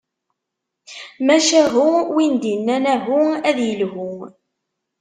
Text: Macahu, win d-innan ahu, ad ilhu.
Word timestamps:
Macahu, 1.25 1.87
win 2.13 2.33
d-innan 2.41 2.85
ahu, 2.93 3.19
ad 3.49 3.57
ilhu. 3.71 4.11